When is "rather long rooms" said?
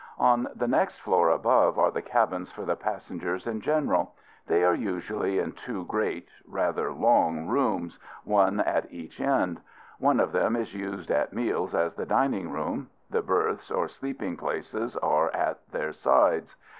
6.47-7.99